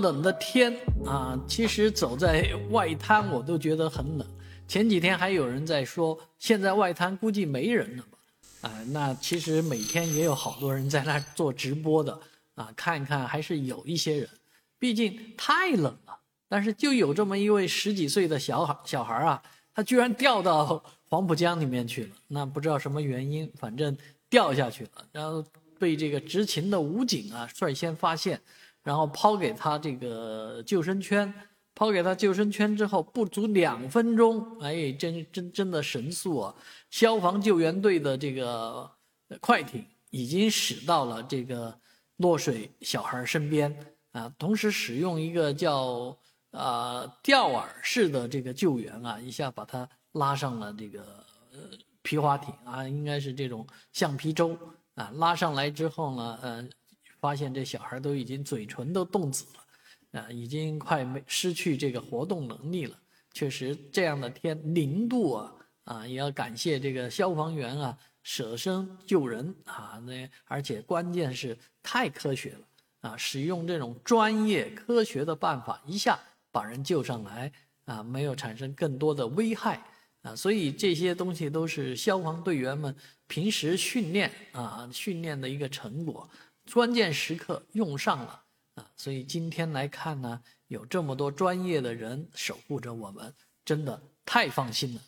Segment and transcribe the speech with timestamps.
[0.00, 4.26] 冷的天啊，其实走在外滩我都觉得很冷。
[4.68, 8.68] 前几天还有人在说，现在外滩估计没人了吧？
[8.68, 12.18] 啊，那其实每天也有好多人在那做直播的
[12.56, 14.28] 啊，看一看还是有一些人。
[14.78, 16.18] 毕竟太冷了，
[16.48, 19.42] 但是就有这么一位十几岁的小孩小孩啊，
[19.74, 22.10] 他居然掉到黄浦江里面去了。
[22.28, 23.96] 那不知道什么原因，反正
[24.28, 25.44] 掉下去了，然后
[25.78, 28.40] 被这个执勤的武警啊率先发现。
[28.86, 31.34] 然后抛给他这个救生圈，
[31.74, 36.54] 抛给他救生圈之后，不足两分钟，哎，真真真的神速啊！
[36.88, 38.88] 消防救援队的这个
[39.40, 41.76] 快艇已经驶到了这个
[42.18, 43.76] 落水小孩身边
[44.12, 46.16] 啊，同时使用一个叫
[46.52, 51.04] 啊吊饵式的这个救援啊，一下把他拉上了这个
[52.02, 54.56] 皮划艇啊，应该是这种橡皮舟
[54.94, 56.68] 啊，拉上来之后呢，呃。
[57.20, 62.98] 发现这小孩都已经嘴唇都冻紫了，啊，已经快没失去这个活动能力了。
[63.32, 76.18] 确实，这样的天零度啊，啊，也要感谢这个消防员啊，舍身救人啊，那而且关键是太科学了啊，使用这种专业科学的办法，一下
[76.50, 77.52] 把人救上来
[77.84, 79.84] 啊，没有产生更多的危害
[80.22, 86.28] 啊，所以这些东西都是消防队员们平时训练啊训练的一个成果。
[86.72, 95.00] 关键时刻用上了啊，所以今天来看呢，有这么多专业的人守护着我们，真的太放心了。